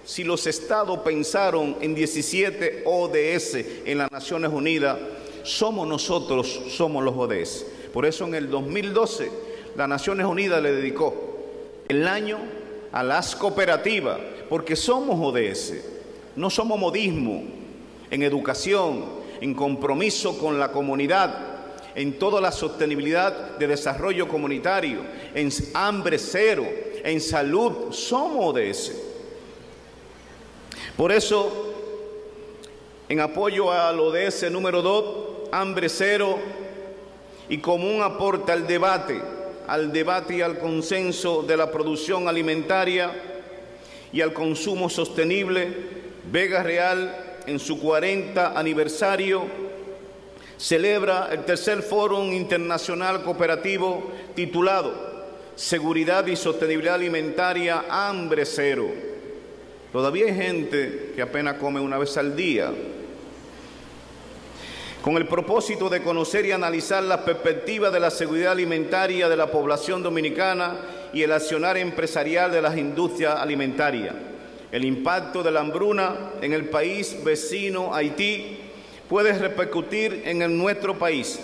[0.04, 4.98] Si los estados pensaron en 17 ODS en las Naciones Unidas,
[5.44, 7.64] somos nosotros, somos los ODS.
[7.94, 11.14] Por eso en el 2012 las Naciones Unidas le dedicó
[11.88, 12.40] el año
[12.92, 14.20] a las cooperativas,
[14.50, 15.74] porque somos ODS,
[16.36, 17.44] no somos modismo
[18.10, 19.06] en educación,
[19.40, 21.34] en compromiso con la comunidad,
[21.96, 25.02] en toda la sostenibilidad de desarrollo comunitario,
[25.34, 26.66] en hambre cero,
[27.04, 28.96] en salud, somos ese.
[30.96, 31.74] Por eso,
[33.10, 36.38] en apoyo al ODS número 2, hambre cero,
[37.50, 39.22] y como un aporte al debate,
[39.72, 43.10] al debate y al consenso de la producción alimentaria
[44.12, 45.70] y al consumo sostenible,
[46.30, 49.44] Vega Real en su 40 aniversario,
[50.58, 54.94] celebra el tercer Foro Internacional Cooperativo titulado
[55.56, 58.90] Seguridad y Sostenibilidad Alimentaria Hambre Cero.
[59.94, 62.74] Todavía hay gente que apenas come una vez al día.
[65.02, 69.50] Con el propósito de conocer y analizar las perspectivas de la seguridad alimentaria de la
[69.50, 70.78] población dominicana
[71.12, 74.14] y el accionar empresarial de las industrias alimentarias.
[74.72, 78.60] El impacto de la hambruna en el país vecino Haití
[79.10, 81.40] puede repercutir en nuestro país.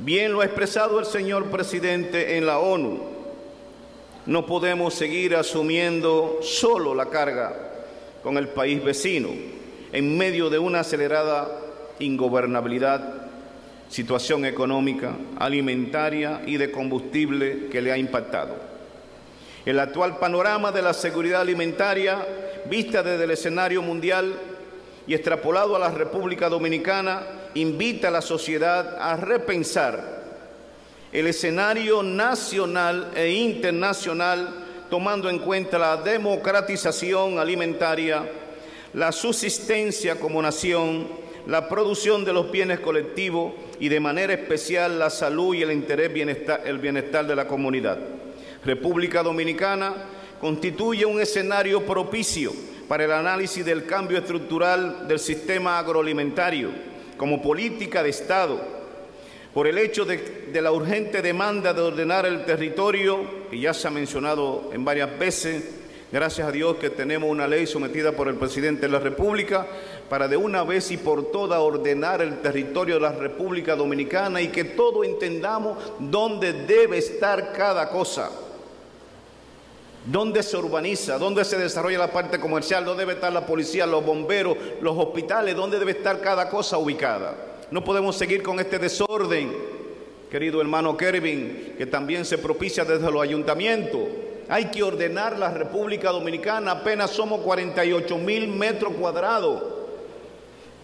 [0.00, 3.02] Bien lo ha expresado el señor presidente en la ONU.
[4.26, 7.54] No podemos seguir asumiendo solo la carga
[8.24, 9.28] con el país vecino
[9.92, 11.59] en medio de una acelerada
[12.00, 13.28] ingobernabilidad,
[13.88, 18.56] situación económica, alimentaria y de combustible que le ha impactado.
[19.64, 22.26] El actual panorama de la seguridad alimentaria,
[22.68, 24.34] vista desde el escenario mundial
[25.06, 27.22] y extrapolado a la República Dominicana,
[27.54, 30.20] invita a la sociedad a repensar
[31.12, 38.28] el escenario nacional e internacional tomando en cuenta la democratización alimentaria,
[38.92, 41.08] la subsistencia como nación,
[41.46, 46.12] la producción de los bienes colectivos y de manera especial la salud y el interés
[46.12, 47.98] bienestar, el bienestar de la comunidad.
[48.64, 49.94] República Dominicana
[50.40, 52.52] constituye un escenario propicio
[52.88, 56.70] para el análisis del cambio estructural del sistema agroalimentario
[57.16, 58.60] como política de Estado,
[59.52, 63.88] por el hecho de, de, la urgente demanda de ordenar el territorio, que ya se
[63.88, 65.64] ha mencionado en varias veces,
[66.10, 69.66] gracias a Dios que tenemos una ley sometida por el presidente de la República
[70.10, 74.48] para de una vez y por todas ordenar el territorio de la República Dominicana y
[74.48, 78.28] que todos entendamos dónde debe estar cada cosa.
[80.04, 81.16] ¿Dónde se urbaniza?
[81.16, 82.84] ¿Dónde se desarrolla la parte comercial?
[82.84, 85.54] ¿Dónde debe estar la policía, los bomberos, los hospitales?
[85.54, 87.36] ¿Dónde debe estar cada cosa ubicada?
[87.70, 89.52] No podemos seguir con este desorden,
[90.28, 94.00] querido hermano Kervin, que también se propicia desde los ayuntamientos.
[94.48, 99.62] Hay que ordenar la República Dominicana, apenas somos 48 mil metros cuadrados,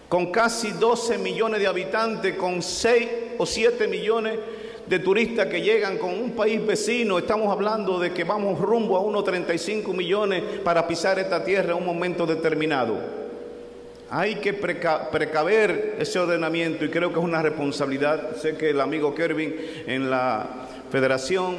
[0.09, 4.39] con casi 12 millones de habitantes, con 6 o 7 millones
[4.87, 7.17] de turistas que llegan con un país vecino.
[7.17, 11.79] Estamos hablando de que vamos rumbo a unos 35 millones para pisar esta tierra en
[11.79, 12.97] un momento determinado.
[14.09, 18.37] Hay que preca precaver ese ordenamiento y creo que es una responsabilidad.
[18.37, 19.53] Sé que el amigo Kervin
[19.85, 21.57] en la federación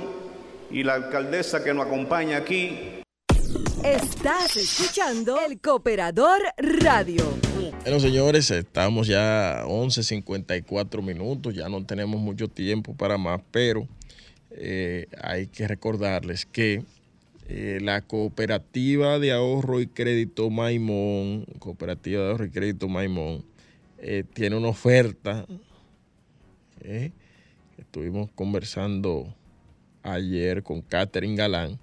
[0.70, 3.03] y la alcaldesa que nos acompaña aquí.
[3.84, 7.47] Estás escuchando el Cooperador Radio.
[7.89, 13.89] Bueno, señores, estamos ya 11.54 minutos, ya no tenemos mucho tiempo para más, pero
[14.51, 16.84] eh, hay que recordarles que
[17.49, 23.43] eh, la cooperativa de ahorro y crédito Maimón, cooperativa de ahorro y crédito Maimón,
[23.97, 25.47] eh, tiene una oferta.
[27.78, 29.34] Estuvimos conversando
[30.03, 31.78] ayer con Catherine Galán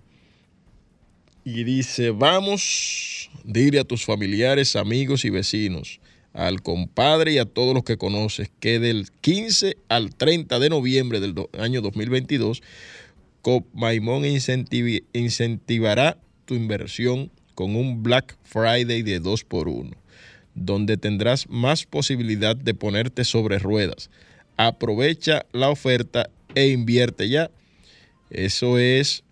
[1.45, 6.01] y dice, vamos, dile a tus familiares, amigos y vecinos,
[6.33, 11.19] al compadre y a todos los que conoces, que del 15 al 30 de noviembre
[11.19, 12.63] del año 2022,
[13.43, 19.91] Cop Maimón incentivi incentivará tu inversión con un Black Friday de 2 por 1
[20.55, 24.09] donde tendrás más posibilidad de ponerte sobre ruedas.
[24.55, 27.51] Aprovecha la oferta e invierte ya.
[28.29, 29.24] Eso es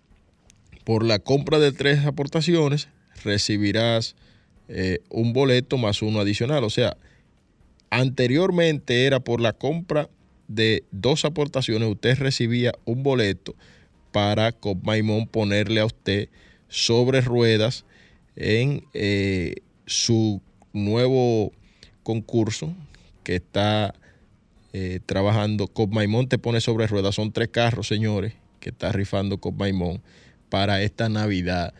[0.84, 2.88] por la compra de tres aportaciones
[3.24, 4.14] recibirás
[4.68, 6.62] eh, un boleto más uno adicional.
[6.64, 6.96] O sea,
[7.90, 10.08] anteriormente era por la compra
[10.48, 13.54] de dos aportaciones, usted recibía un boleto
[14.12, 16.28] para Copmaimón ponerle a usted
[16.68, 17.84] sobre ruedas
[18.36, 19.56] en eh,
[19.86, 20.40] su
[20.72, 21.52] nuevo
[22.02, 22.74] concurso
[23.22, 23.94] que está
[24.72, 25.66] eh, trabajando.
[25.66, 27.14] Copmaimón te pone sobre ruedas.
[27.14, 30.02] Son tres carros, señores, que está rifando Copmaimón
[30.54, 31.74] para esta Navidad.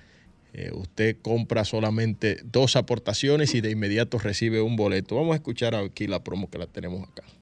[0.53, 5.14] Eh, usted compra solamente dos aportaciones y de inmediato recibe un boleto.
[5.14, 7.22] Vamos a escuchar aquí la promo que la tenemos acá.